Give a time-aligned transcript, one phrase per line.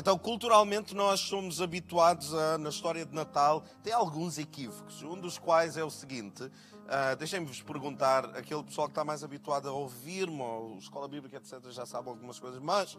[0.00, 5.02] Então, culturalmente, nós somos habituados a, na história de Natal, tem alguns equívocos.
[5.02, 9.68] Um dos quais é o seguinte: uh, deixem-me-vos perguntar, aquele pessoal que está mais habituado
[9.68, 12.96] a ouvir-me, ou escola bíblica, etc., já sabe algumas coisas, mas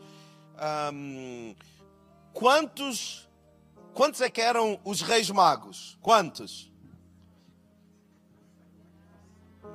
[0.94, 1.56] um,
[2.34, 3.28] quantos,
[3.96, 5.98] quantos é que eram os reis magos?
[6.04, 6.71] Quantos?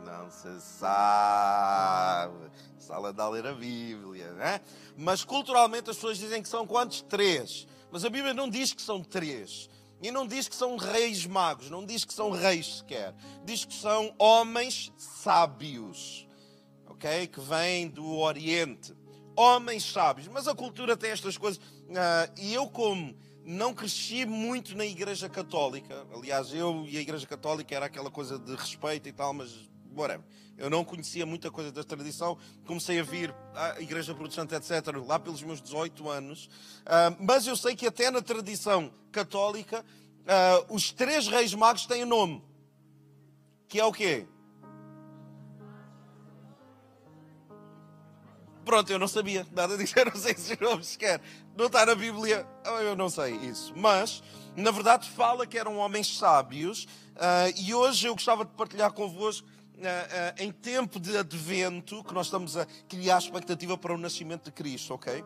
[0.06, 2.50] Não se sabe.
[2.78, 4.60] Sala de ler a Bíblia, né?
[4.96, 7.02] Mas culturalmente as pessoas dizem que são quantos?
[7.02, 7.66] Três.
[7.90, 9.68] Mas a Bíblia não diz que são três.
[10.00, 13.14] E não diz que são reis magos, não diz que são reis sequer.
[13.44, 16.28] Diz que são homens sábios,
[16.86, 17.26] ok?
[17.26, 18.94] Que vêm do Oriente.
[19.34, 20.28] Homens sábios.
[20.28, 21.58] Mas a cultura tem estas coisas.
[21.58, 27.26] Uh, e eu, como não cresci muito na Igreja Católica, aliás, eu e a Igreja
[27.26, 29.68] Católica era aquela coisa de respeito e tal, mas
[30.00, 30.24] whatever.
[30.58, 35.18] Eu não conhecia muita coisa da tradição, comecei a vir à Igreja Protestante, etc., lá
[35.18, 36.46] pelos meus 18 anos.
[36.46, 39.84] Uh, mas eu sei que até na tradição católica,
[40.22, 42.44] uh, os três reis magos têm um nome.
[43.68, 44.26] Que é o quê?
[48.64, 51.20] Pronto, eu não sabia nada disso, eu não sei esses nomes sequer.
[51.54, 52.46] Não está na Bíblia,
[52.82, 53.72] eu não sei isso.
[53.76, 54.22] Mas,
[54.56, 56.84] na verdade, fala que eram homens sábios.
[57.14, 59.46] Uh, e hoje eu gostava de partilhar convosco
[60.38, 64.94] em tempo de advento, que nós estamos a criar expectativa para o nascimento de Cristo,
[64.94, 65.24] ok?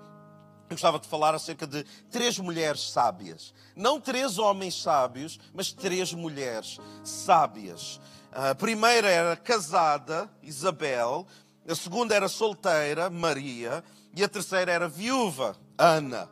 [0.71, 3.53] Eu gostava de falar acerca de três mulheres sábias.
[3.75, 8.01] Não três homens sábios, mas três mulheres sábias.
[8.31, 11.27] A primeira era casada, Isabel.
[11.69, 13.83] A segunda era solteira, Maria.
[14.15, 16.31] E a terceira era viúva, Ana.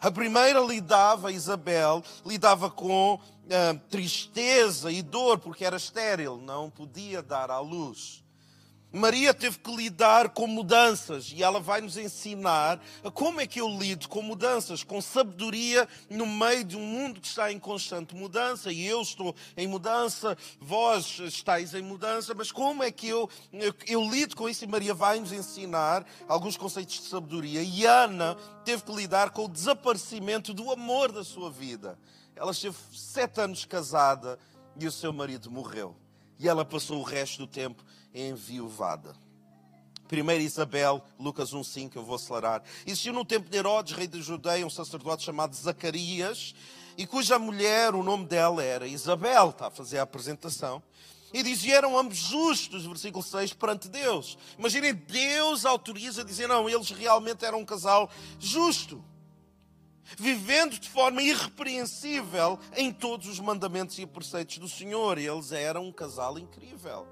[0.00, 7.22] A primeira lidava, Isabel, lidava com uh, tristeza e dor porque era estéril, não podia
[7.22, 8.22] dar à luz.
[8.92, 12.78] Maria teve que lidar com mudanças e ela vai nos ensinar
[13.14, 17.26] como é que eu lido com mudanças, com sabedoria no meio de um mundo que
[17.26, 22.82] está em constante mudança e eu estou em mudança, vós estáis em mudança, mas como
[22.82, 24.62] é que eu, eu, eu lido com isso?
[24.62, 27.62] E Maria vai nos ensinar alguns conceitos de sabedoria.
[27.62, 31.98] E Ana teve que lidar com o desaparecimento do amor da sua vida.
[32.34, 34.38] Ela esteve sete anos casada
[34.78, 35.96] e o seu marido morreu.
[36.38, 37.84] E ela passou o resto do tempo
[38.14, 39.14] enviuvada.
[40.08, 42.62] Primeiro Isabel, Lucas 1,5, eu vou acelerar.
[42.86, 46.54] Existiu no tempo de Herodes, rei da Judeia, um sacerdote chamado Zacarias,
[46.98, 50.82] e cuja mulher, o nome dela era Isabel, está a fazer a apresentação.
[51.32, 54.36] E dizia, eram ambos justos, versículo 6, perante Deus.
[54.58, 59.02] Imaginem, Deus autoriza a dizer, não, eles realmente eram um casal justo.
[60.18, 65.18] Vivendo de forma irrepreensível em todos os mandamentos e preceitos do Senhor.
[65.18, 67.06] Eles eram um casal incrível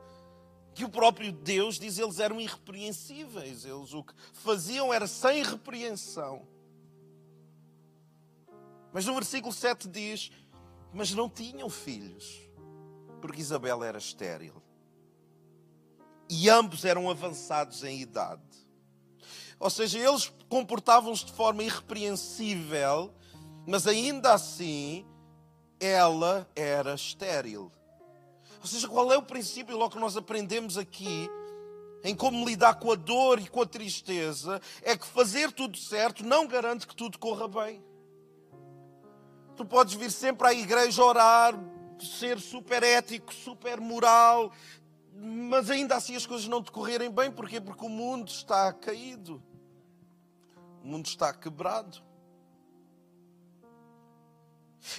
[0.75, 6.47] que o próprio Deus diz eles eram irrepreensíveis, eles o que faziam era sem repreensão.
[8.93, 10.31] Mas no versículo 7 diz:
[10.93, 12.41] Mas não tinham filhos,
[13.21, 14.63] porque Isabel era estéril.
[16.29, 18.41] E ambos eram avançados em idade.
[19.61, 23.13] Ou seja, eles comportavam-se de forma irrepreensível,
[23.67, 25.07] mas ainda assim
[25.79, 27.71] ela era estéril.
[28.63, 31.29] Ou seja, qual é o princípio logo que nós aprendemos aqui
[32.03, 34.63] em como lidar com a dor e com a tristeza?
[34.81, 37.85] É que fazer tudo certo não garante que tudo corra bem.
[39.57, 41.55] Tu podes vir sempre à igreja orar,
[42.01, 44.53] ser super ético, super moral,
[45.15, 47.31] mas ainda assim as coisas não te correrem bem.
[47.31, 47.61] Porquê?
[47.61, 49.43] Porque o mundo está caído.
[50.83, 52.11] O mundo está quebrado.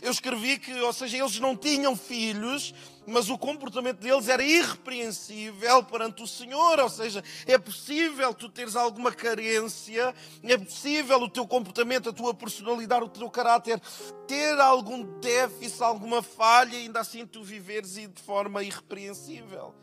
[0.02, 2.74] Eu escrevi que, ou seja, eles não tinham filhos,
[3.08, 6.80] mas o comportamento deles era irrepreensível perante o Senhor.
[6.80, 12.34] Ou seja, é possível tu teres alguma carência, é possível o teu comportamento, a tua
[12.34, 13.82] personalidade, o teu caráter
[14.28, 19.74] ter algum déficit, alguma falha, ainda assim tu viveres de forma irrepreensível.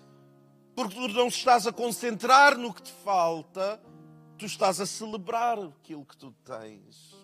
[0.76, 3.80] Porque tu não estás a concentrar no que te falta,
[4.38, 7.14] tu estás a celebrar aquilo que tu tens.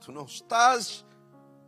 [0.00, 1.04] Tu não estás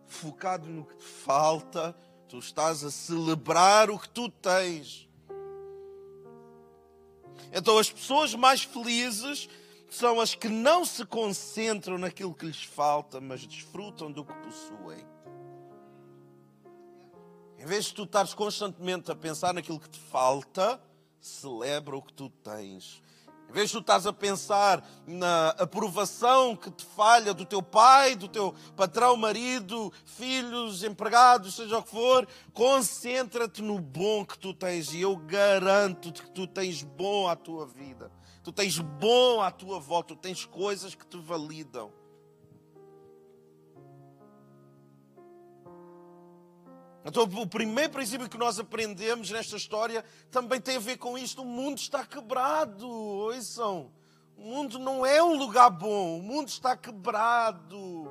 [0.06, 1.96] focado no que te falta,
[2.28, 5.08] tu estás a celebrar o que tu tens.
[7.52, 9.48] Então, as pessoas mais felizes
[9.88, 15.04] são as que não se concentram naquilo que lhes falta, mas desfrutam do que possuem.
[17.58, 20.80] Em vez de tu estares constantemente a pensar naquilo que te falta,
[21.20, 23.02] celebra o que tu tens.
[23.48, 28.16] Em vez de tu estás a pensar na aprovação que te falha do teu pai,
[28.16, 34.52] do teu patrão, marido, filhos, empregados, seja o que for, concentra-te no bom que tu
[34.52, 38.10] tens e eu garanto-te que tu tens bom à tua vida.
[38.42, 41.92] Tu tens bom à tua volta, tu tens coisas que te validam.
[47.06, 51.42] Então, o primeiro princípio que nós aprendemos nesta história também tem a ver com isto.
[51.42, 52.84] O mundo está quebrado.
[52.84, 53.92] Ouçam.
[54.36, 56.18] O mundo não é um lugar bom.
[56.18, 58.10] O mundo está quebrado.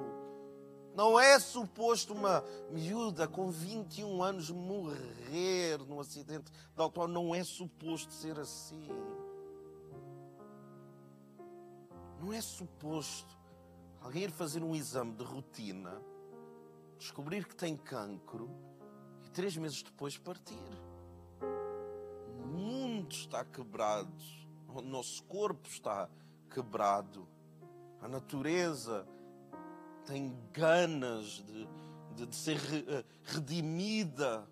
[0.96, 7.14] Não é suposto uma miúda com 21 anos morrer num acidente de automóvel.
[7.14, 8.88] Não é suposto ser assim.
[12.22, 13.38] Não é suposto
[14.00, 16.02] alguém ir fazer um exame de rotina,
[16.98, 18.50] descobrir que tem cancro
[19.36, 20.58] três meses depois partir.
[21.42, 24.10] O mundo está quebrado.
[24.70, 26.10] O nosso corpo está
[26.50, 27.28] quebrado.
[28.02, 29.06] A natureza
[30.06, 31.68] tem ganas de,
[32.16, 34.48] de, de ser eh, redimida.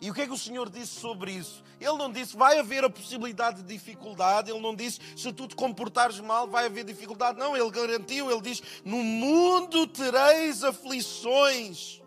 [0.00, 1.64] E o que é que o Senhor disse sobre isso?
[1.80, 5.56] Ele não disse vai haver a possibilidade de dificuldade, ele não disse se tu te
[5.56, 7.38] comportares mal vai haver dificuldade.
[7.38, 12.03] Não, ele garantiu, ele diz: no mundo tereis aflições.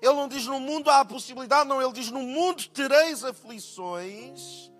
[0.00, 4.70] Ele não diz no mundo há a possibilidade, não, ele diz no mundo tereis aflições.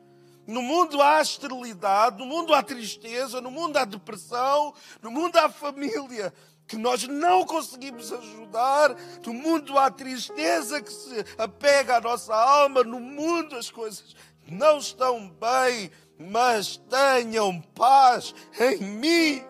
[0.46, 4.72] No mundo há esterilidade, no mundo há tristeza, no mundo há depressão,
[5.02, 6.32] no mundo há família
[6.66, 12.82] que nós não conseguimos ajudar, no mundo há tristeza que se apega à nossa alma,
[12.82, 14.14] no mundo as coisas
[14.48, 19.44] não estão bem, mas tenham paz em mim.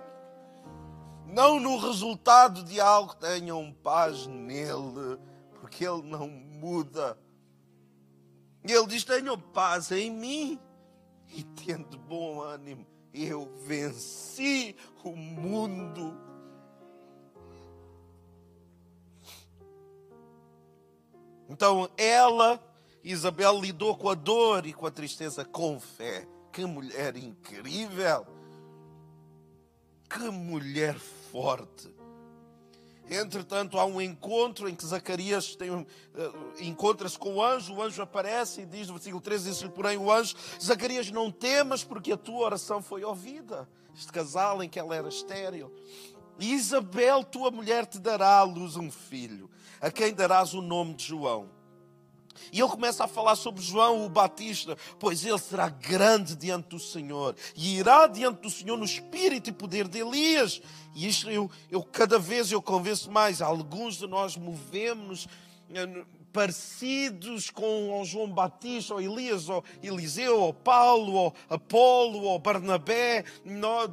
[1.27, 5.19] Não no resultado de algo, tenham paz nele,
[5.77, 7.19] porque ele não muda.
[8.65, 10.59] Ele diz: tenham paz em mim
[11.29, 14.75] e tendo bom ânimo, eu venci
[15.05, 16.19] o mundo.
[21.49, 22.59] Então ela,
[23.05, 26.27] Isabel, lidou com a dor e com a tristeza com fé.
[26.53, 28.27] Que mulher incrível!
[30.09, 31.96] Que mulher forte!
[33.09, 35.87] Entretanto, há um encontro em que Zacarias uh,
[36.61, 40.11] encontra-se com o anjo, o anjo aparece e diz no versículo 13: diz porém o
[40.11, 43.69] anjo, Zacarias, não temas, porque a tua oração foi ouvida.
[43.95, 45.73] Este casal em que ela era estéril.
[46.39, 49.49] Isabel, tua mulher, te dará à luz um filho,
[49.81, 51.56] a quem darás o nome de João.
[52.53, 56.79] E ele começa a falar sobre João o Batista, pois ele será grande diante do
[56.79, 60.61] Senhor e irá diante do Senhor no espírito e poder de Elias.
[60.95, 65.29] E isto eu, eu cada vez eu convenço mais, alguns de nós movemos
[65.73, 66.05] eh,
[66.37, 73.25] parecidos com João Batista, ou Elias, ou Eliseu, ou Paulo, ou Apolo, ou Barnabé.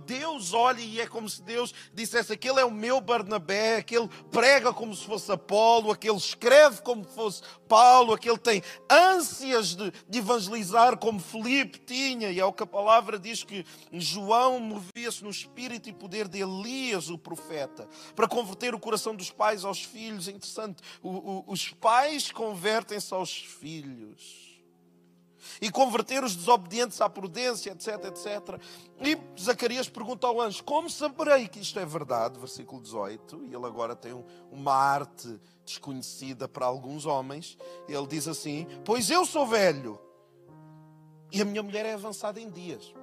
[0.06, 4.74] Deus olha e é como se Deus dissesse: aquele é o meu Barnabé, aquele prega
[4.74, 7.42] como se fosse Apolo, aquele escreve como se fosse
[7.74, 12.30] Paulo, aquele tem ânsias de, de evangelizar como Felipe tinha.
[12.30, 16.40] E é o que a palavra diz que João movia-se no espírito e poder de
[16.40, 20.28] Elias, o profeta, para converter o coração dos pais aos filhos.
[20.28, 24.43] É interessante, o, o, os pais convertem-se aos filhos.
[25.62, 28.62] E converter os desobedientes à prudência, etc, etc.
[29.02, 32.40] E Zacarias pergunta ao anjo: Como saberei que isto é verdade?
[32.40, 33.46] Versículo 18.
[33.50, 34.14] E ele agora tem
[34.52, 37.58] uma arte desconhecida para alguns homens.
[37.88, 40.00] Ele diz assim: Pois eu sou velho
[41.34, 42.94] e a minha mulher é avançada em dias.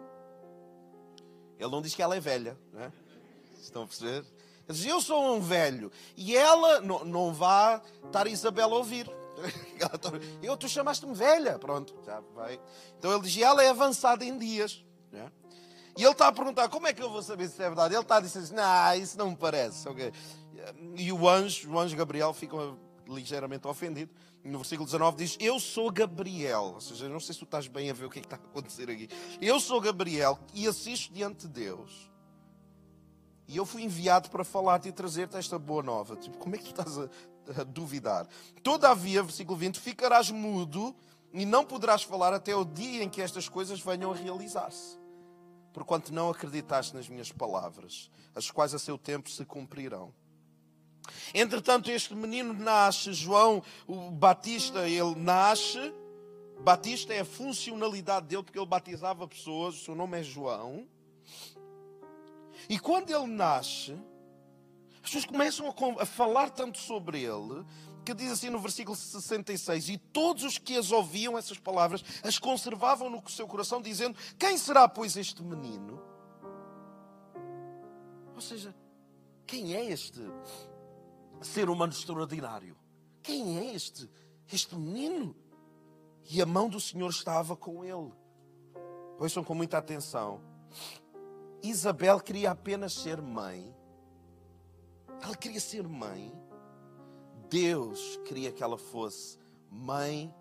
[1.58, 2.92] Ele não diz que ela é velha, não é?
[3.60, 4.24] Estão a perceber?
[4.68, 5.90] Ele diz: Eu sou um velho.
[6.16, 9.10] E ela não, não vai estar Isabel a ouvir.
[10.42, 11.58] Eu, tu chamaste-me velha.
[11.58, 12.60] Pronto, já vai.
[12.98, 14.84] Então ele diz: ela é avançada em dias.
[15.10, 15.30] Né?
[15.96, 17.94] E ele está a perguntar: como é que eu vou saber se é verdade?
[17.94, 19.88] Ele está a dizer assim: não, isso não me parece.
[19.88, 20.12] Okay.
[20.96, 22.56] E o anjo, o anjo Gabriel, fica
[23.08, 24.10] ligeiramente ofendido.
[24.44, 26.72] No versículo 19 diz: Eu sou Gabriel.
[26.74, 28.36] Ou seja, não sei se tu estás bem a ver o que é que está
[28.36, 29.08] a acontecer aqui.
[29.40, 32.10] Eu sou Gabriel e assisto diante de Deus.
[33.46, 36.14] E eu fui enviado para falar-te e trazer-te esta boa nova.
[36.14, 37.08] Tipo, como é que tu estás a
[37.66, 38.26] duvidar.
[38.62, 40.94] Todavia, versículo 20, ficarás mudo
[41.32, 44.98] e não poderás falar até o dia em que estas coisas venham a realizar-se.
[45.72, 50.12] Porquanto não acreditaste nas minhas palavras, as quais a seu tempo se cumprirão.
[51.32, 55.92] Entretanto, este menino nasce, João o Batista, ele nasce.
[56.60, 60.86] Batista é a funcionalidade dele, porque ele batizava pessoas, o seu nome é João.
[62.68, 63.96] E quando ele nasce,
[65.02, 67.64] as pessoas começam a, falar tanto sobre ele
[68.04, 72.38] que diz assim no versículo 66: E todos os que as ouviam, essas palavras, as
[72.38, 76.00] conservavam no seu coração, dizendo: Quem será, pois, este menino?
[78.34, 78.74] Ou seja,
[79.46, 80.22] quem é este
[81.42, 82.76] ser humano extraordinário?
[83.22, 84.08] Quem é este,
[84.50, 85.36] este menino?
[86.30, 88.12] E a mão do Senhor estava com ele.
[89.18, 90.40] ouçam com muita atenção.
[91.62, 93.74] Isabel queria apenas ser mãe.
[95.22, 96.32] Ela queria ser mãe.
[97.48, 99.38] Deus queria que ela fosse
[99.70, 100.32] mãe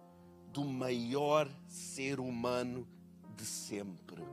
[0.51, 2.88] do maior ser humano
[3.36, 4.24] de sempre.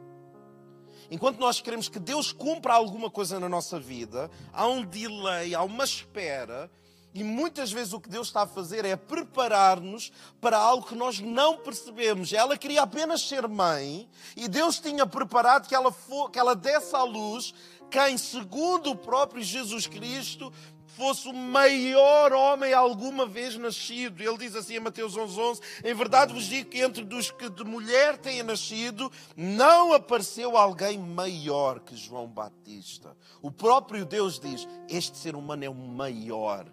[1.11, 5.63] Enquanto nós queremos que Deus cumpra alguma coisa na nossa vida, há um delay, há
[5.63, 6.71] uma espera,
[7.17, 11.19] e muitas vezes o que Deus está a fazer é preparar-nos para algo que nós
[11.19, 12.31] não percebemos.
[12.31, 14.07] Ela queria apenas ser mãe,
[14.37, 17.55] e Deus tinha preparado que ela, for, que ela desse à luz
[17.91, 20.53] quem, segundo o próprio Jesus Cristo,
[20.89, 24.23] fosse o maior homem alguma vez nascido.
[24.23, 27.49] Ele diz assim em Mateus 11, 11, Em verdade vos digo que entre dos que
[27.49, 33.17] de mulher tenha nascido, não apareceu alguém maior que João Batista.
[33.41, 36.67] O próprio Deus diz, este ser humano é o maior.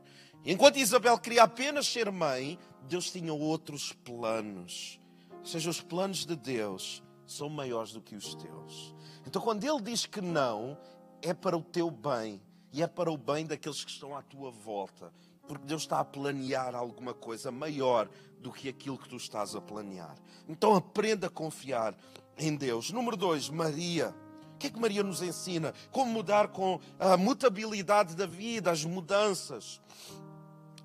[0.46, 5.00] Enquanto Isabel queria apenas ser mãe, Deus tinha outros planos.
[5.40, 8.94] Ou seja, os planos de Deus são maiores do que os teus.
[9.26, 10.78] Então, quando Ele diz que não,
[11.22, 14.52] é para o teu bem e é para o bem daqueles que estão à tua
[14.52, 15.14] volta.
[15.48, 18.10] Porque Deus está a planear alguma coisa maior
[18.40, 20.16] do que aquilo que tu estás a planear.
[20.48, 21.96] Então aprenda a confiar
[22.38, 22.92] em Deus.
[22.92, 24.14] Número dois, Maria.
[24.56, 25.74] O que é que Maria nos ensina?
[25.92, 29.82] Como mudar com a mutabilidade da vida, as mudanças.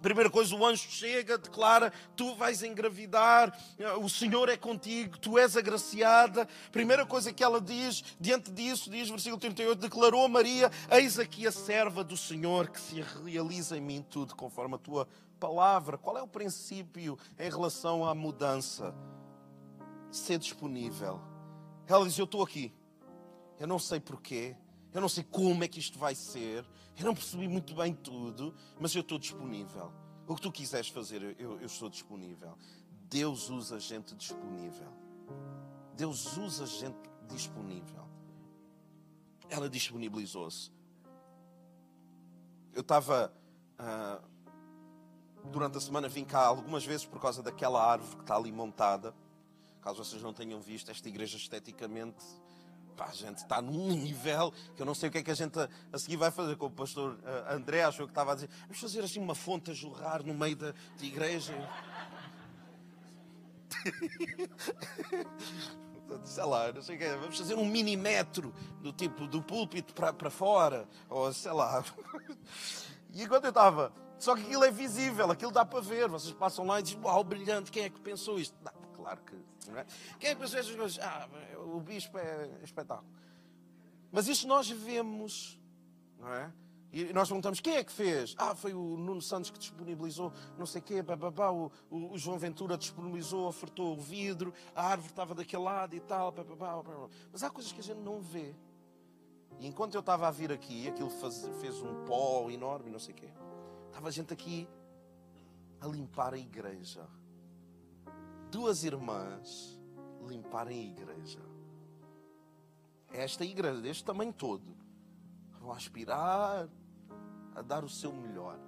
[0.01, 3.57] Primeira coisa, o anjo chega, declara: Tu vais engravidar,
[4.01, 6.49] o Senhor é contigo, tu és agraciada.
[6.71, 11.53] Primeira coisa que ela diz, diante disso, diz, versículo 38, declarou Maria: Eis aqui a
[11.53, 15.09] serva do Senhor que se realiza em mim tudo conforme a tua
[15.41, 15.99] palavra.
[15.99, 18.95] Qual é o princípio em relação à mudança?
[20.13, 21.21] Ser disponível.
[21.89, 22.73] Ela diz: Eu estou aqui,
[23.59, 24.55] eu não sei porquê,
[24.93, 26.65] eu não sei como é que isto vai ser.
[26.99, 29.93] Eu não percebi muito bem tudo, mas eu estou disponível.
[30.27, 32.57] O que tu quiseres fazer, eu, eu estou disponível.
[33.09, 34.93] Deus usa gente disponível.
[35.95, 38.07] Deus usa gente disponível.
[39.49, 40.71] Ela disponibilizou-se.
[42.73, 43.33] Eu estava.
[43.79, 44.29] Uh,
[45.51, 49.15] durante a semana vim cá algumas vezes por causa daquela árvore que está ali montada.
[49.81, 52.25] Caso vocês não tenham visto, esta igreja esteticamente
[52.99, 55.57] pá, gente está num nível que eu não sei o que é que a gente
[55.59, 56.57] a, a seguir vai fazer.
[56.57, 59.71] Como o pastor uh, André achou que estava a dizer, vamos fazer assim uma fonte
[59.71, 61.55] a jorrar no meio da igreja.
[66.25, 70.13] sei lá, não sei o que, vamos fazer um minimetro do tipo do púlpito para,
[70.13, 71.85] para fora, ou sei lá.
[73.11, 76.67] E enquanto eu estava, só que aquilo é visível, aquilo dá para ver, vocês passam
[76.67, 78.55] lá e dizem, uau, brilhante, quem é que pensou isto?
[78.95, 79.35] Claro que.
[79.69, 79.87] Não é?
[80.19, 80.99] Quem é que estas coisas?
[80.99, 83.09] Ah, o bispo é espetáculo.
[84.11, 85.61] Mas isto nós vemos,
[86.19, 86.53] não é?
[86.91, 88.35] E nós perguntamos quem é que fez?
[88.39, 92.39] Ah, foi o Nuno Santos que disponibilizou não sei quê, bababá, o, o, o, João
[92.39, 97.09] Ventura disponibilizou, ofertou o vidro, a árvore estava daquele lado e tal, bababá, bababá.
[97.31, 98.55] Mas há coisas que a gente não vê.
[99.61, 103.13] E enquanto eu estava a vir aqui, aquilo faz, fez um pó enorme, não sei
[103.13, 103.29] o quê,
[103.89, 104.67] estava a gente aqui
[105.81, 107.07] a limpar a igreja.
[108.51, 109.79] Duas irmãs
[110.27, 111.49] limparem a igreja
[113.13, 114.77] esta igreja, deste tamanho todo,
[115.61, 116.69] vão aspirar
[117.55, 118.59] a dar o seu melhor,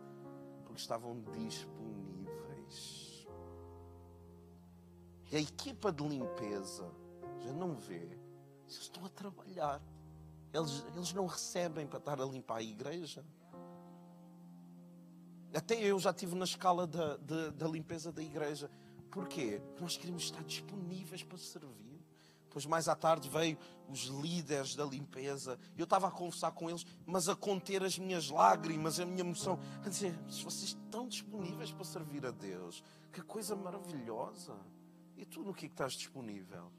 [0.64, 3.26] porque estavam disponíveis.
[5.30, 6.90] E a equipa de limpeza
[7.40, 8.18] já não vê,
[8.62, 9.80] eles estão a trabalhar.
[10.52, 13.24] Eles, eles não recebem para estar a limpar a igreja.
[15.54, 18.68] Até eu já estive na escala da, da, da limpeza da igreja.
[19.10, 19.60] Porquê?
[19.64, 21.90] Porque nós queremos estar disponíveis para servir.
[22.44, 23.56] Depois, mais à tarde, veio
[23.88, 25.56] os líderes da limpeza.
[25.78, 29.58] Eu estava a conversar com eles, mas a conter as minhas lágrimas, a minha emoção.
[29.84, 32.82] A dizer: vocês estão disponíveis para servir a Deus.
[33.12, 34.56] Que coisa maravilhosa.
[35.16, 36.72] E tu no que, é que estás disponível?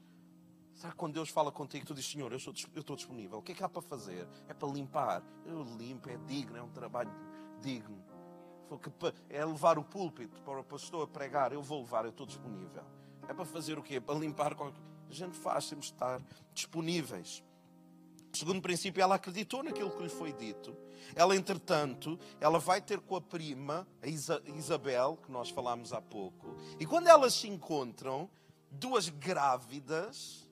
[0.74, 2.38] Sabe quando Deus fala contigo, tu dizes: Senhor, eu
[2.74, 3.38] eu estou disponível.
[3.38, 4.28] O que é que há para fazer?
[4.48, 5.22] É para limpar.
[5.46, 7.10] Eu limpo, é digno, é um trabalho
[7.62, 8.11] digno.
[9.28, 11.52] É levar o púlpito para o pastor pregar.
[11.52, 12.82] Eu vou levar, eu estou disponível.
[13.28, 14.00] É para fazer o quê?
[14.00, 14.80] Para limpar qualquer
[15.12, 16.22] a gente faz, temos de estar
[16.54, 17.44] disponíveis.
[18.32, 20.74] Segundo princípio, ela acreditou naquilo que lhe foi dito.
[21.14, 26.56] Ela, entretanto, ela vai ter com a prima, a Isabel, que nós falámos há pouco.
[26.80, 28.30] E quando elas se encontram,
[28.70, 30.48] duas grávidas,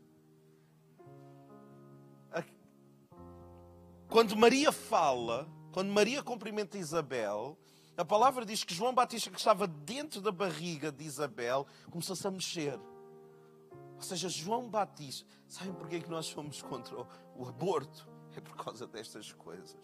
[4.10, 7.56] quando Maria fala, quando Maria cumprimenta Isabel,
[8.00, 12.30] a palavra diz que João Batista, que estava dentro da barriga de Isabel, começou-se a
[12.30, 12.80] mexer.
[13.96, 16.96] Ou seja, João Batista, sabem porquê que nós somos contra
[17.36, 18.08] o aborto?
[18.34, 19.76] É por causa destas coisas.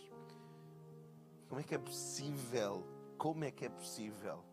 [1.49, 2.87] Como é que é possível?
[3.19, 4.45] Como é que é possível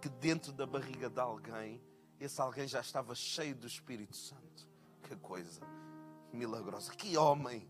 [0.00, 1.82] que dentro da barriga de alguém,
[2.18, 4.68] esse alguém já estava cheio do Espírito Santo?
[5.02, 5.60] Que coisa!
[6.32, 6.92] milagrosa.
[6.92, 7.68] Que homem!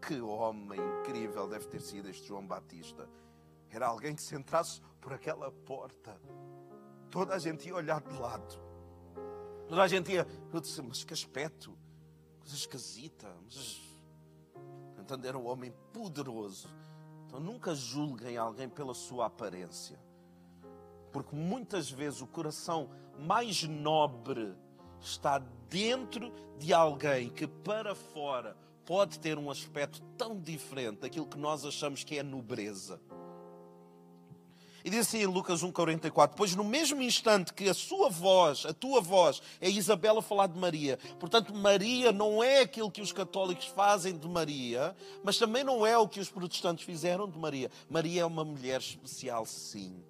[0.00, 3.08] Que homem incrível deve ter sido este João Batista.
[3.70, 6.20] Era alguém que se entrasse por aquela porta,
[7.10, 8.58] toda a gente ia olhar de lado.
[9.68, 10.26] Toda a gente ia.
[10.52, 11.76] Eu disse, mas que aspecto,
[12.40, 13.28] coisa esquisita.
[13.44, 13.86] Mas...
[15.24, 16.68] Era um homem poderoso.
[17.26, 19.98] Então nunca julguem alguém pela sua aparência.
[21.12, 24.54] Porque muitas vezes o coração mais nobre
[25.00, 31.38] está dentro de alguém que para fora pode ter um aspecto tão diferente daquilo que
[31.38, 33.00] nós achamos que é nobreza.
[34.88, 38.72] E diz assim em Lucas 1,44: Pois no mesmo instante que a sua voz, a
[38.72, 43.66] tua voz, é Isabela falar de Maria, portanto, Maria não é aquilo que os católicos
[43.66, 47.70] fazem de Maria, mas também não é o que os protestantes fizeram de Maria.
[47.86, 50.02] Maria é uma mulher especial, sim.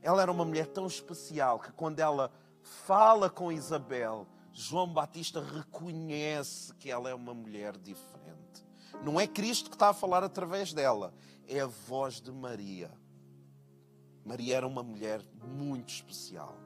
[0.00, 2.30] Ela era uma mulher tão especial que quando ela
[2.86, 8.64] fala com Isabel, João Batista reconhece que ela é uma mulher diferente.
[9.02, 11.12] Não é Cristo que está a falar através dela,
[11.50, 12.90] é a voz de Maria.
[14.24, 16.56] Maria era uma mulher muito especial.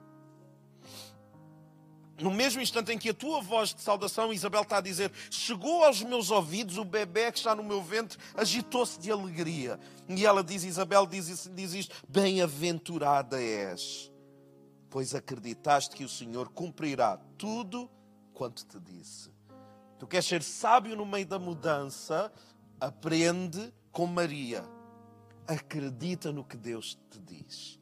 [2.21, 5.83] No mesmo instante em que a tua voz de saudação, Isabel está a dizer, chegou
[5.83, 9.81] aos meus ouvidos, o bebê que está no meu ventre agitou-se de alegria.
[10.09, 14.13] E ela diz, Isabel diz, diz isto: Bem-aventurada és,
[14.91, 17.91] pois acreditaste que o Senhor cumprirá tudo
[18.33, 19.33] quanto te disse.
[19.99, 22.31] Tu queres ser sábio no meio da mudança?
[22.81, 24.74] Aprende com Maria.
[25.47, 27.79] Acredita no que Deus te diz.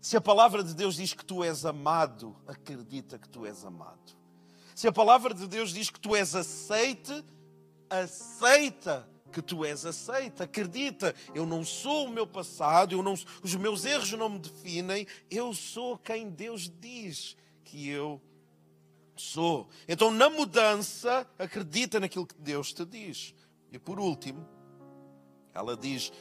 [0.00, 4.16] Se a palavra de Deus diz que tu és amado, acredita que tu és amado.
[4.74, 7.24] Se a palavra de Deus diz que tu és aceite,
[7.90, 10.44] aceita que tu és aceita.
[10.44, 15.06] Acredita, eu não sou o meu passado, eu não, os meus erros não me definem,
[15.30, 18.20] eu sou quem Deus diz que eu
[19.16, 19.68] sou.
[19.88, 23.34] Então, na mudança, acredita naquilo que Deus te diz.
[23.72, 24.46] E por último,
[25.52, 26.12] ela diz: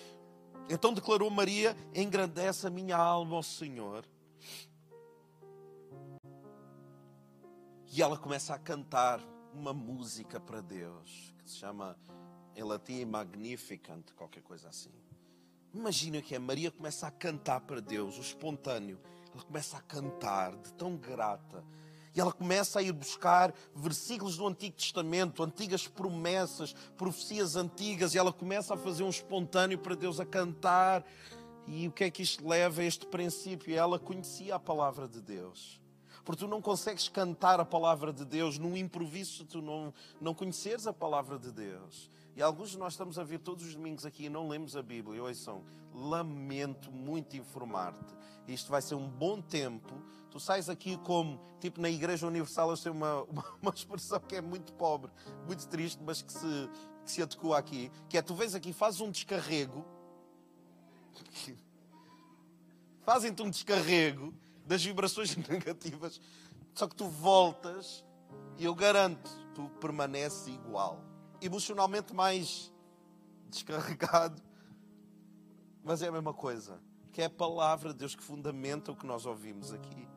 [0.69, 4.06] então declarou Maria: engrandece a minha alma ao Senhor.
[7.91, 9.21] E ela começa a cantar
[9.54, 11.97] uma música para Deus, que se chama
[12.56, 14.91] em latim Magnificant, qualquer coisa assim.
[15.73, 18.99] Imagina que a Maria começa a cantar para Deus, o espontâneo.
[19.34, 21.63] Ela começa a cantar de tão grata
[22.15, 28.17] e ela começa a ir buscar versículos do Antigo Testamento, antigas promessas, profecias antigas, e
[28.17, 31.06] ela começa a fazer um espontâneo para Deus a cantar.
[31.67, 33.75] E o que é que isto leva a este princípio?
[33.75, 35.82] Ela conhecia a palavra de Deus.
[36.23, 40.34] Porque tu não consegues cantar a palavra de Deus num improviso se tu não, não
[40.34, 42.10] conheceres a palavra de Deus.
[42.36, 44.84] E alguns de nós estamos a vir todos os domingos aqui e não lemos a
[44.84, 45.24] Bíblia.
[45.24, 48.13] Ouçam, lamento muito informar-te.
[48.45, 50.04] Isto vai ser um bom tempo.
[50.30, 54.36] Tu sais aqui como, tipo na Igreja Universal, eu sei uma, uma, uma expressão que
[54.36, 55.10] é muito pobre,
[55.45, 56.69] muito triste, mas que se,
[57.06, 59.86] que se adequa aqui, que é tu vens aqui, fazes um descarrego,
[63.06, 64.34] fazem-te um descarrego
[64.65, 66.19] das vibrações negativas,
[66.74, 68.04] só que tu voltas
[68.58, 71.14] e eu garanto, tu permaneces igual
[71.45, 72.71] emocionalmente mais
[73.49, 74.41] descarregado,
[75.84, 76.79] mas é a mesma coisa.
[77.12, 80.08] Que é a palavra de Deus que fundamenta o que nós ouvimos aqui.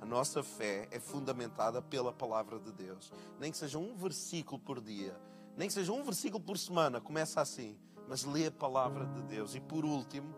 [0.00, 3.12] A nossa fé é fundamentada pela palavra de Deus.
[3.38, 5.18] Nem que seja um versículo por dia,
[5.56, 7.78] nem que seja um versículo por semana, começa assim.
[8.08, 9.54] Mas lê a palavra de Deus.
[9.54, 10.34] E por último,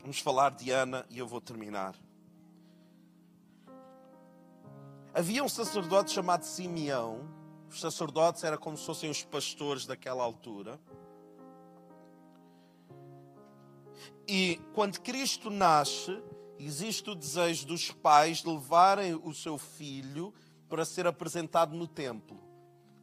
[0.00, 1.94] vamos falar de Ana e eu vou terminar.
[5.16, 7.26] Havia um sacerdote chamado Simeão.
[7.70, 10.78] Os sacerdotes eram como se fossem os pastores daquela altura.
[14.28, 16.22] E quando Cristo nasce,
[16.58, 20.34] existe o desejo dos pais de levarem o seu filho
[20.68, 22.38] para ser apresentado no templo.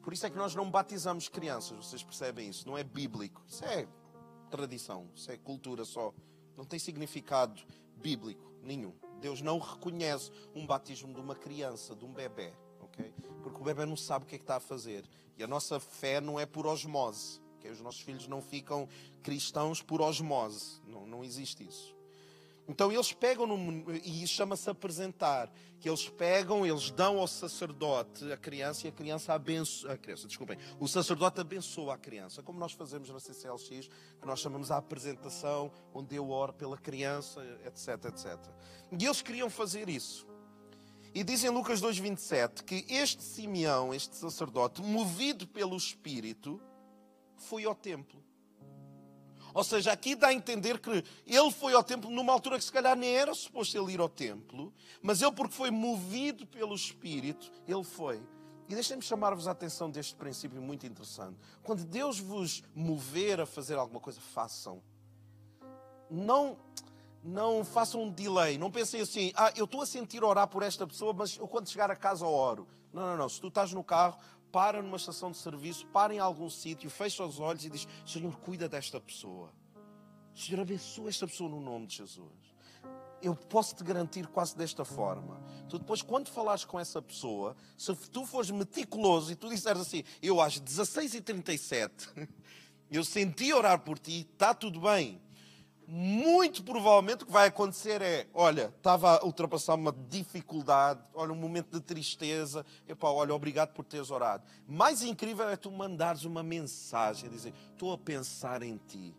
[0.04, 2.68] Por isso é que nós não batizamos crianças, vocês percebem isso?
[2.68, 3.42] Não é bíblico.
[3.48, 3.88] Isso é
[4.52, 6.14] tradição, isso é cultura só.
[6.56, 7.60] Não tem significado
[7.98, 8.94] bíblico nenhum.
[9.24, 12.52] Deus não reconhece um batismo de uma criança, de um bebê?
[13.42, 15.10] Porque o bebê não sabe o que é que está a fazer.
[15.38, 17.42] E a nossa fé não é por osmose.
[17.58, 17.72] Okay?
[17.72, 18.86] Os nossos filhos não ficam
[19.22, 20.82] cristãos por osmose.
[20.86, 21.96] Não, não existe isso.
[22.68, 28.38] Então eles pegam, no, e chama-se apresentar, que eles pegam, eles dão ao sacerdote a
[28.38, 32.72] criança e a criança abençoa, a criança, desculpem, o sacerdote abençoa a criança, como nós
[32.72, 38.40] fazemos na CCLX, que nós chamamos a apresentação, onde eu oro pela criança, etc, etc.
[38.98, 40.26] E eles queriam fazer isso.
[41.14, 46.62] E dizem em Lucas 2,27 que este Simeão, este sacerdote, movido pelo Espírito,
[47.36, 48.24] foi ao templo.
[49.54, 52.72] Ou seja, aqui dá a entender que ele foi ao templo numa altura que se
[52.72, 57.52] calhar nem era suposto ele ir ao templo, mas ele, porque foi movido pelo Espírito,
[57.68, 58.22] ele foi.
[58.68, 61.38] E deixem-me chamar-vos a atenção deste princípio muito interessante.
[61.62, 64.82] Quando Deus vos mover a fazer alguma coisa, façam.
[66.10, 66.58] Não,
[67.24, 68.58] não façam um delay.
[68.58, 71.70] Não pensem assim, ah, eu estou a sentir orar por esta pessoa, mas eu quando
[71.70, 72.68] chegar a casa oro.
[72.92, 73.30] Não, não, não.
[73.30, 74.18] Se tu estás no carro,
[74.54, 78.38] para numa estação de serviço, para em algum sítio, fecha os olhos e diz: Senhor,
[78.38, 79.52] cuida desta pessoa.
[80.36, 82.54] Senhor, abençoa esta pessoa no nome de Jesus.
[83.20, 85.42] Eu posso te garantir quase desta forma.
[85.68, 90.04] Tu depois, quando falares com essa pessoa, se tu fores meticuloso e tu disseres assim,
[90.22, 92.28] eu às 16h37,
[92.92, 95.20] eu senti orar por ti, está tudo bem
[95.88, 101.36] muito provavelmente o que vai acontecer é: olha, estava a ultrapassar uma dificuldade, olha, um
[101.36, 104.44] momento de tristeza, epá, olha, obrigado por teres orado.
[104.68, 109.16] Mais incrível é tu mandares uma mensagem, dizer: estou a pensar em ti,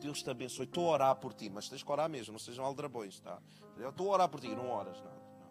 [0.00, 2.64] Deus te abençoe, estou a orar por ti, mas tens que orar mesmo, não sejam
[2.64, 3.38] aldrabões, tá?
[3.78, 5.10] Estou a orar por ti, não oras nada.
[5.10, 5.50] Não.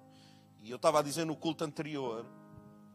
[0.63, 2.25] E eu estava a dizer no culto anterior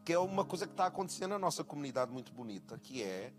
[0.03, 3.33] que é uma coisa que está acontecendo na nossa comunidade muito bonita, que é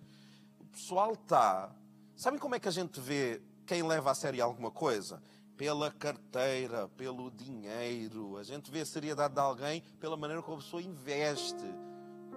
[0.58, 1.72] o pessoal está.
[2.16, 5.20] Sabem como é que a gente vê quem leva a sério alguma coisa?
[5.56, 8.36] Pela carteira, pelo dinheiro.
[8.36, 11.64] A gente vê a seriedade de alguém pela maneira como a pessoa investe.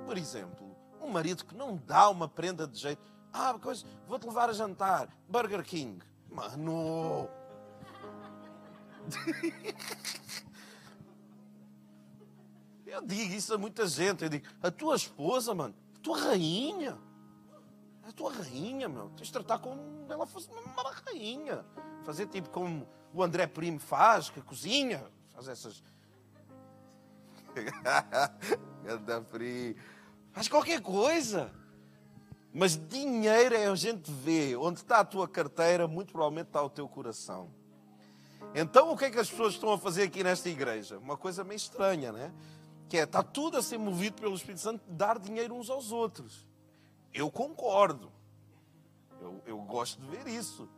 [0.05, 3.01] Por exemplo, um marido que não dá uma prenda de jeito.
[3.31, 5.07] Ah, coisa, vou-te levar a jantar.
[5.27, 6.01] Burger King.
[6.29, 7.29] Mano!
[12.85, 14.23] Eu digo isso a muita gente.
[14.23, 16.97] Eu digo, a tua esposa, mano, a tua rainha
[18.09, 19.09] a tua rainha, meu.
[19.09, 21.65] Tens de tratar como ela fosse uma rainha.
[22.03, 25.03] Fazer tipo como o André Primo faz, que cozinha.
[25.33, 25.83] Faz essas.
[28.87, 29.75] André Primo.
[30.31, 31.51] Faz qualquer coisa.
[32.53, 34.55] Mas dinheiro é a gente vê.
[34.55, 37.49] Onde está a tua carteira, muito provavelmente está o teu coração.
[38.55, 40.97] Então o que é que as pessoas estão a fazer aqui nesta igreja?
[40.97, 42.33] Uma coisa meio estranha, né?
[42.87, 46.48] Que é, está tudo a ser movido pelo Espírito Santo dar dinheiro uns aos outros.
[47.13, 48.11] Eu concordo.
[49.21, 50.69] Eu, eu gosto de ver isso.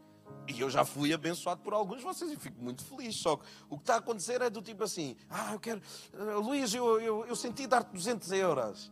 [0.48, 3.16] E eu já fui abençoado por alguns de vocês e fico muito feliz.
[3.16, 5.82] Só que o que está a acontecer é do tipo assim: ah, eu quero.
[6.42, 8.92] Luís, eu, eu, eu senti dar-te 200 euros.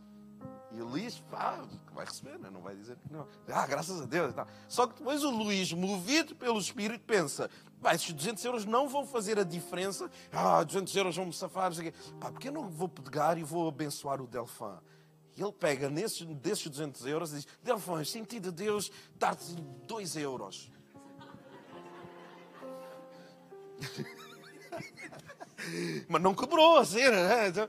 [0.72, 1.60] E o Luís, pá,
[1.92, 2.48] vai receber, né?
[2.48, 3.26] não vai dizer que não.
[3.48, 4.32] Ah, graças a Deus.
[4.34, 4.46] Não.
[4.68, 7.50] Só que depois o Luís, movido pelo Espírito, pensa:
[7.82, 10.08] pá, esses 200 euros não vão fazer a diferença.
[10.32, 11.72] Ah, 200 euros vão me safar.
[12.20, 14.80] Pá, porque eu não vou pegar e vou abençoar o Delfã?
[15.36, 19.54] Ele pega nesses, desses 200 euros e diz: Delfões, sentido de Deus dar-te
[19.86, 20.70] 2 euros.
[26.08, 27.48] Mas não quebrou a cena, né?
[27.48, 27.68] Então,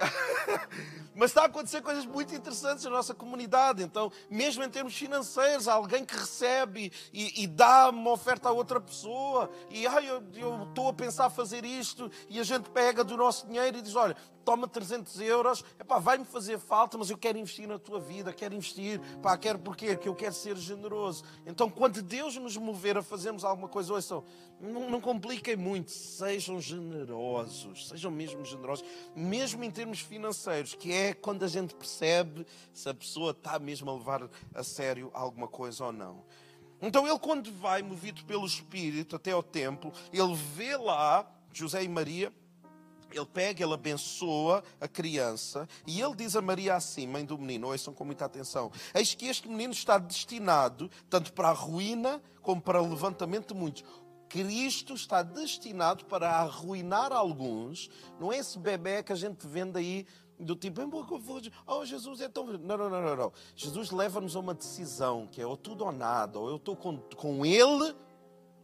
[1.20, 3.82] Mas está a acontecer coisas muito interessantes na nossa comunidade.
[3.82, 8.80] Então, mesmo em termos financeiros, alguém que recebe e, e dá uma oferta a outra
[8.80, 10.22] pessoa, e ah, eu,
[10.62, 14.16] estou a pensar fazer isto, e a gente pega do nosso dinheiro e diz: Olha,
[14.44, 15.64] toma 300 euros,
[16.00, 19.98] vai-me fazer falta, mas eu quero investir na tua vida, quero investir, pá, quero porquê?
[20.04, 21.22] Eu quero ser generoso.
[21.46, 24.24] Então, quando Deus nos mover a fazermos alguma coisa, ouçam,
[24.60, 31.09] não, não compliquem muito, sejam generosos, sejam mesmo generosos, mesmo em termos financeiros, que é
[31.14, 35.86] quando a gente percebe se a pessoa está mesmo a levar a sério alguma coisa
[35.86, 36.24] ou não.
[36.82, 41.88] Então, ele, quando vai, movido pelo Espírito até ao templo, ele vê lá José e
[41.88, 42.32] Maria
[43.12, 47.68] ele pega, ele abençoa a criança e ele diz a Maria assim, mãe do menino,
[47.68, 52.60] ouçam com muita atenção: Eis que este menino está destinado tanto para a ruína como
[52.60, 53.84] para o levantamento de muitos.
[54.28, 57.90] Cristo está destinado para arruinar alguns.
[58.20, 60.06] Não é esse bebê que a gente vende aí
[60.40, 60.80] do tipo,
[61.66, 62.46] oh Jesus é tão.
[62.46, 63.16] Não, não, não, não.
[63.16, 63.32] não.
[63.54, 66.96] Jesus leva-nos a uma decisão que é ou tudo ou nada, ou eu estou com,
[67.16, 67.94] com Ele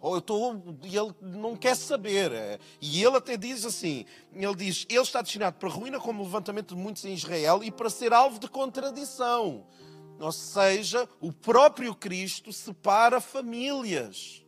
[0.00, 0.62] ou eu estou.
[0.84, 2.32] E ele não quer saber.
[2.32, 2.58] É.
[2.80, 6.80] E ele até diz assim: ele diz, ele está destinado para ruína como levantamento de
[6.80, 9.66] muitos em Israel e para ser alvo de contradição.
[10.18, 14.45] Ou seja, o próprio Cristo separa famílias.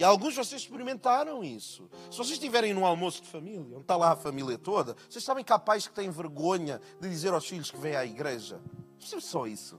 [0.00, 1.86] E alguns de vocês experimentaram isso.
[2.10, 5.44] Se vocês estiverem num almoço de família, onde está lá a família toda, vocês sabem
[5.44, 8.62] que há pais que têm vergonha de dizer aos filhos que vêm à igreja.
[8.98, 9.78] É só isso.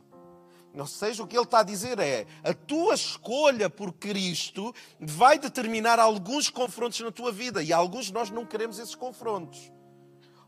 [0.75, 5.39] Ou seja, o que ele está a dizer é: a tua escolha por Cristo vai
[5.39, 9.71] determinar alguns confrontos na tua vida e alguns de nós não queremos esses confrontos.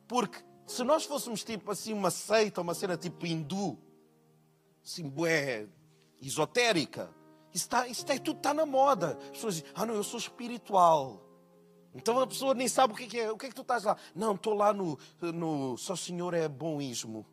[0.07, 3.79] Porque se nós fôssemos tipo assim uma seita, uma cena tipo hindu,
[4.85, 5.65] assim, bué,
[6.21, 7.09] esotérica,
[7.53, 9.17] está, está, tudo está na moda.
[9.21, 11.21] As pessoas dizem: ah, não, eu sou espiritual.
[11.95, 13.95] Então a pessoa nem sabe o que é, o que é que tu estás lá.
[14.15, 17.25] Não, estou lá no, no Só Senhor é bonismo.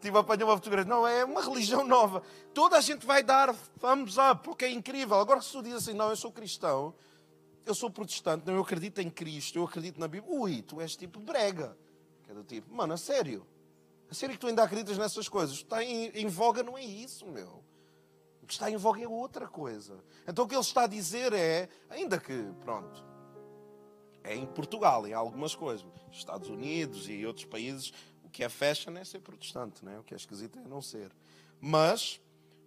[0.00, 0.90] Tive a apanhar uma fotografia.
[0.90, 2.22] Não, é uma religião nova.
[2.52, 5.16] Toda a gente vai dar thumbs up, porque é incrível.
[5.16, 6.92] Agora, se tu diz assim, não, eu sou cristão,
[7.64, 10.32] eu sou protestante, não, eu acredito em Cristo, eu acredito na Bíblia.
[10.34, 11.76] Ui, tu és tipo brega.
[12.24, 13.46] Que é do tipo, mano, a sério.
[14.10, 15.56] A sério que tu ainda acreditas nessas coisas?
[15.56, 17.64] Está em, em voga não é isso, meu.
[18.42, 19.98] O que está em voga é outra coisa.
[20.28, 23.04] Então o que ele está a dizer é, ainda que, pronto,
[24.22, 28.96] é em Portugal, em algumas coisas, Estados Unidos e outros países, o que é fashion
[28.96, 29.98] é ser protestante, né?
[29.98, 31.10] o que é esquisito é não ser.
[31.60, 32.20] Mas,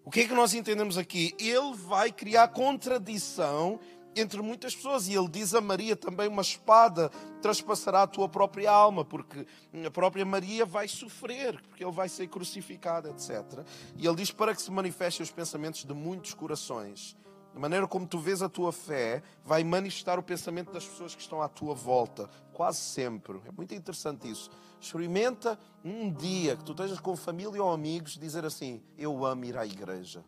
[0.03, 1.35] o que é que nós entendemos aqui?
[1.39, 3.79] Ele vai criar contradição
[4.21, 5.07] entre muitas pessoas.
[5.07, 7.09] E ele diz a Maria também: uma espada
[7.41, 9.45] traspassará a tua própria alma, porque
[9.85, 13.65] a própria Maria vai sofrer, porque ele vai ser crucificado, etc.
[13.95, 17.15] E ele diz: para que se manifestem os pensamentos de muitos corações.
[17.57, 21.21] A maneira como tu vês a tua fé vai manifestar o pensamento das pessoas que
[21.23, 23.41] estão à tua volta, quase sempre.
[23.47, 24.51] É muito interessante isso.
[24.79, 29.57] Experimenta um dia que tu estejas com família ou amigos dizer assim: Eu amo ir
[29.57, 30.23] à igreja.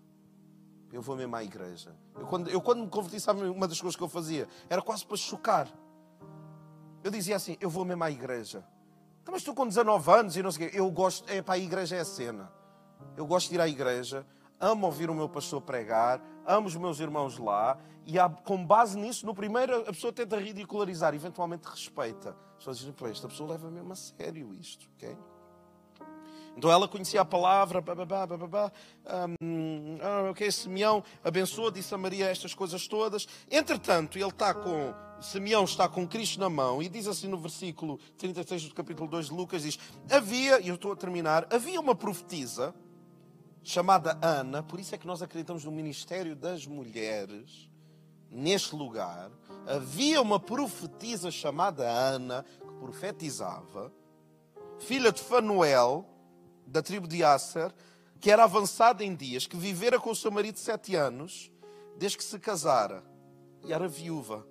[0.92, 1.96] Eu vou mesmo à igreja.
[2.16, 4.48] Eu quando, eu, quando me converti, sabe uma das coisas que eu fazia?
[4.70, 5.68] Era quase para chocar.
[7.04, 8.66] Eu dizia assim: Eu vou mesmo à igreja.
[9.22, 10.80] Então, mas estou com 19 anos e não sei o quê.
[10.80, 12.52] Eu gosto, é para a igreja é a cena.
[13.16, 14.26] Eu gosto de ir à igreja,
[14.60, 18.98] amo ouvir o meu pastor pregar, amo os meus irmãos lá, e há, com base
[18.98, 22.36] nisso, no primeiro a pessoa tenta ridicularizar, eventualmente respeita.
[22.52, 25.18] As pessoas dizem, esta pessoa leva mesmo a sério isto, ok?
[26.58, 27.84] Então ela conhecia a palavra,
[29.42, 33.28] um, ah, ok, Simeão abençoa, disse a Maria estas coisas todas.
[33.50, 38.00] Entretanto, ele está com, Simeão está com Cristo na mão e diz assim no versículo
[38.18, 39.80] 36 do capítulo 2 de Lucas, diz,
[40.12, 42.76] havia, e eu estou a terminar, havia uma profetisa
[43.64, 47.70] chamada Ana, por isso é que nós acreditamos no ministério das mulheres,
[48.30, 49.32] neste lugar,
[49.68, 53.92] havia uma profetisa chamada Ana, que profetizava,
[54.80, 56.06] filha de Fanuel,
[56.70, 57.74] da tribo de Asser,
[58.20, 61.52] que era avançada em dias, que vivera com o seu marido sete anos,
[61.98, 63.04] desde que se casara,
[63.64, 64.46] e era viúva.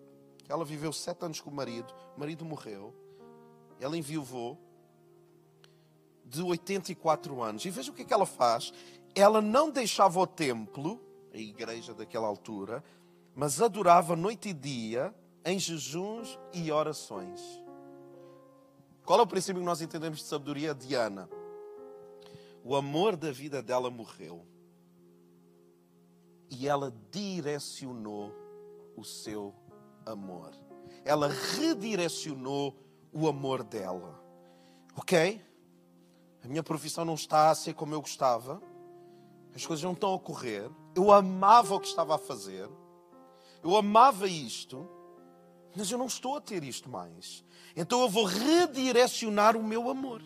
[0.48, 2.94] Ela viveu sete anos com o marido, o marido morreu,
[3.80, 4.58] ela enviuvou,
[6.24, 7.64] de 84 anos.
[7.64, 8.72] E veja o que é que ela faz.
[9.14, 11.00] Ela não deixava o templo,
[11.32, 12.84] a igreja daquela altura,
[13.34, 17.40] mas adorava noite e dia em jejuns e orações.
[19.04, 21.28] Qual é o princípio que nós entendemos de sabedoria de Ana?
[22.64, 24.44] O amor da vida dela morreu.
[26.50, 28.32] E ela direcionou
[28.96, 29.54] o seu
[30.04, 30.52] amor.
[31.04, 32.76] Ela redirecionou
[33.12, 34.22] o amor dela.
[34.96, 35.44] Ok?
[36.42, 38.60] A minha profissão não está a ser como eu gostava.
[39.54, 40.70] As coisas não estão a ocorrer.
[40.94, 42.68] Eu amava o que estava a fazer.
[43.62, 44.88] Eu amava isto.
[45.76, 47.44] Mas eu não estou a ter isto mais.
[47.76, 50.22] Então eu vou redirecionar o meu amor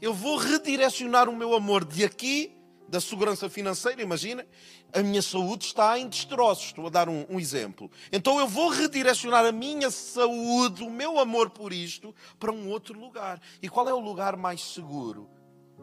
[0.00, 2.52] eu vou redirecionar o meu amor de aqui,
[2.88, 4.46] da segurança financeira, imagina,
[4.92, 7.90] a minha saúde está em destroços, estou a dar um, um, exemplo.
[8.12, 12.98] Então eu vou redirecionar a minha saúde, o meu amor por isto, para um outro
[12.98, 13.40] lugar.
[13.60, 15.28] E qual é o lugar mais seguro?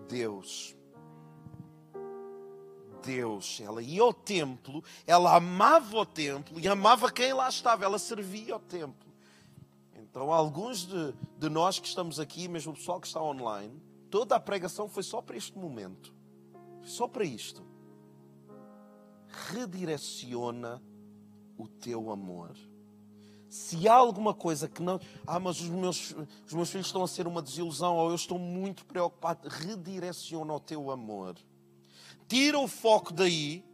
[0.07, 0.75] Deus.
[3.05, 3.59] Deus.
[3.61, 8.53] Ela ia ao templo, ela amava o templo e amava quem lá estava, ela servia
[8.53, 9.11] ao templo.
[9.95, 13.73] Então, alguns de, de nós que estamos aqui, mesmo o pessoal que está online,
[14.13, 16.13] Toda a pregação foi só para este momento.
[16.83, 17.65] Só para isto.
[19.49, 20.79] Redireciona
[21.57, 22.55] o teu amor.
[23.49, 24.99] Se há alguma coisa que não.
[25.25, 28.37] Ah, mas os meus, os meus filhos estão a ser uma desilusão, ou eu estou
[28.37, 31.35] muito preocupado, redireciona o teu amor.
[32.27, 33.65] Tira o foco daí,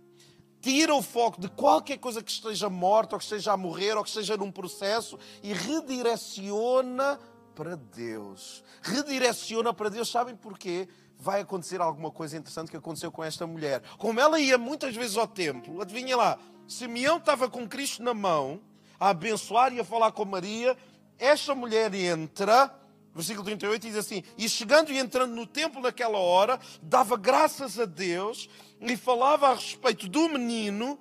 [0.62, 4.04] tira o foco de qualquer coisa que esteja morta, ou que esteja a morrer, ou
[4.04, 7.20] que esteja num processo, e redireciona
[7.60, 8.64] para Deus.
[8.82, 10.10] Redireciona para Deus.
[10.10, 10.88] Sabem porquê?
[11.18, 13.84] Vai acontecer alguma coisa interessante que aconteceu com esta mulher.
[13.98, 18.62] Como ela ia muitas vezes ao templo, adivinha lá, Simeão estava com Cristo na mão,
[18.98, 20.78] a abençoar e a falar com Maria.
[21.18, 22.74] Esta mulher entra,
[23.14, 27.84] versículo 38 diz assim: E chegando e entrando no templo naquela hora, dava graças a
[27.84, 30.98] Deus e falava a respeito do menino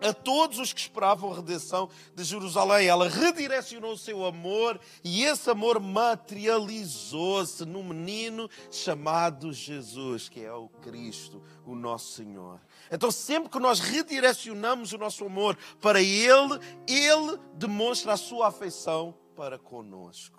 [0.00, 2.86] a todos os que esperavam a redenção de Jerusalém.
[2.86, 10.52] Ela redirecionou o seu amor e esse amor materializou-se no menino chamado Jesus, que é
[10.52, 12.60] o Cristo, o nosso Senhor.
[12.90, 19.14] Então, sempre que nós redirecionamos o nosso amor para Ele, Ele demonstra a sua afeição
[19.34, 20.38] para conosco.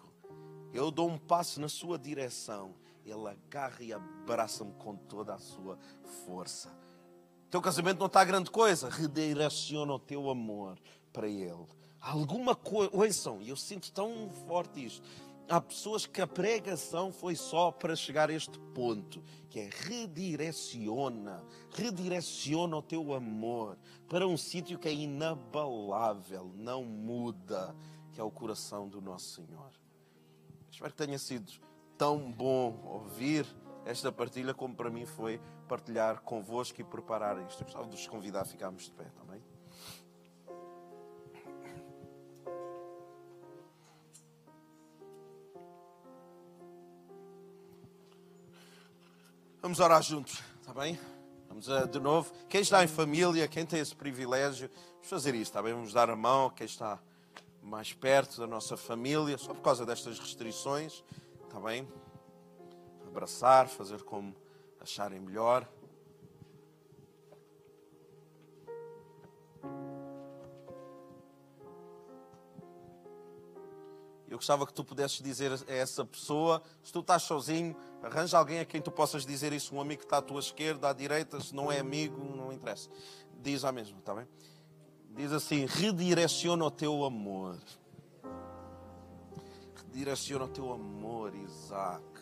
[0.73, 5.77] Eu dou um passo na sua direção, Ele agarra e abraça-me com toda a sua
[6.25, 6.88] força.
[7.49, 8.89] Teu casamento não está grande coisa.
[8.89, 10.77] Redireciona o teu amor
[11.11, 11.65] para Ele.
[11.99, 12.91] Alguma coisa.
[12.93, 15.07] Ouçam, eu sinto tão forte isto.
[15.49, 21.43] há pessoas que a pregação foi só para chegar a este ponto, que é redireciona,
[21.71, 23.75] redireciona o teu amor
[24.07, 27.75] para um sítio que é inabalável, não muda,
[28.13, 29.71] que é o coração do nosso Senhor.
[30.71, 31.51] Espero que tenha sido
[31.97, 33.45] tão bom ouvir
[33.85, 37.61] esta partilha como para mim foi partilhar convosco e preparar isto.
[37.61, 39.39] Eu gostava de vos convidar a ficarmos de pé também.
[49.61, 50.99] Vamos orar juntos, está bem?
[51.47, 52.33] Vamos uh, de novo.
[52.47, 55.73] Quem está em família, quem tem esse privilégio, vamos fazer isto, está bem?
[55.73, 56.97] Vamos dar a mão a quem está
[57.61, 61.03] mais perto da nossa família, só por causa destas restrições,
[61.43, 61.87] está bem?
[63.05, 64.33] Abraçar, fazer como
[64.79, 65.67] acharem melhor.
[74.29, 78.59] Eu gostava que tu pudesses dizer a essa pessoa, se tu estás sozinho, arranja alguém
[78.59, 81.41] a quem tu possas dizer isso, um amigo que está à tua esquerda, à direita,
[81.41, 82.89] se não é amigo, não interessa.
[83.41, 84.27] Diz a mesma, está bem?
[85.09, 87.57] Diz assim: redireciona o teu amor.
[89.75, 92.18] Redireciona o teu amor, Isaac.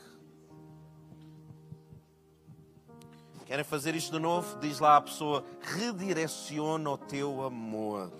[3.47, 4.59] Querem fazer isto de novo?
[4.59, 8.11] Diz lá à pessoa: redireciona o teu amor.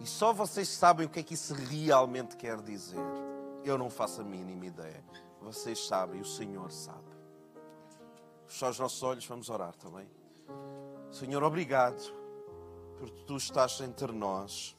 [0.00, 2.98] E só vocês sabem o que é que isso realmente quer dizer.
[3.64, 5.04] Eu não faço a mínima ideia.
[5.40, 7.08] Vocês sabem, o Senhor sabe.
[8.48, 10.10] Fechar os nossos olhos, vamos orar também.
[11.12, 12.02] Senhor, obrigado
[12.98, 14.76] porque tu estás entre nós.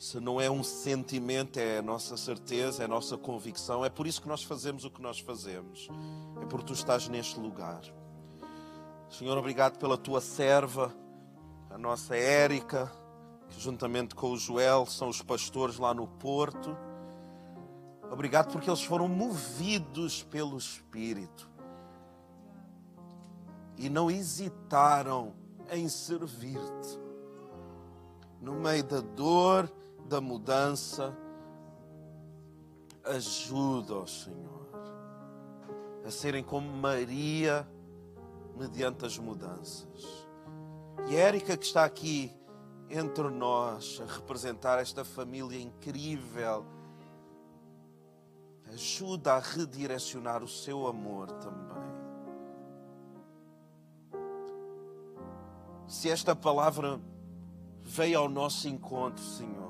[0.00, 3.84] Se não é um sentimento, é a nossa certeza, é a nossa convicção.
[3.84, 5.90] É por isso que nós fazemos o que nós fazemos.
[6.40, 7.82] É porque tu estás neste lugar.
[9.10, 10.90] Senhor, obrigado pela tua serva
[11.68, 12.90] a nossa Érica,
[13.50, 16.74] que juntamente com o Joel são os pastores lá no Porto.
[18.10, 21.46] Obrigado porque eles foram movidos pelo Espírito
[23.76, 25.34] e não hesitaram
[25.70, 26.98] em servir-te.
[28.40, 29.70] No meio da dor,
[30.10, 31.16] da mudança,
[33.04, 34.68] ajuda-os, Senhor,
[36.04, 37.64] a serem como Maria
[38.56, 40.26] mediante as mudanças.
[41.08, 42.36] E a Érica que está aqui
[42.90, 46.66] entre nós a representar esta família incrível,
[48.72, 51.78] ajuda a redirecionar o seu amor também.
[55.86, 57.00] Se esta palavra
[57.80, 59.69] veio ao nosso encontro, Senhor,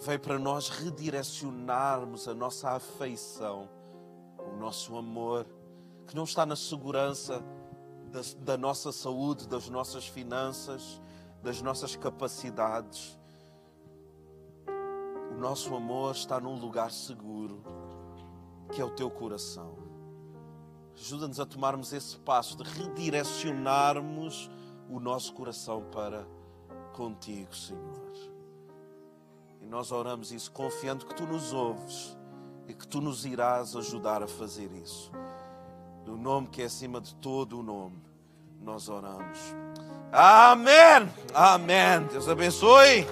[0.00, 3.68] veio para nós redirecionarmos a nossa afeição,
[4.38, 5.46] o nosso amor,
[6.06, 7.44] que não está na segurança
[8.10, 11.00] da, da nossa saúde, das nossas finanças,
[11.42, 13.18] das nossas capacidades.
[15.32, 17.62] O nosso amor está num lugar seguro,
[18.72, 19.76] que é o teu coração.
[20.94, 24.50] Ajuda-nos a tomarmos esse passo de redirecionarmos
[24.88, 26.26] o nosso coração para
[26.92, 28.29] contigo, Senhor.
[29.60, 32.16] E nós oramos isso confiando que tu nos ouves
[32.66, 35.10] e que tu nos irás ajudar a fazer isso
[36.10, 37.96] no nome que é acima de todo o nome,
[38.60, 39.38] nós oramos.
[40.12, 41.08] Amém.
[41.32, 42.02] Amém.
[42.10, 43.06] Deus abençoe.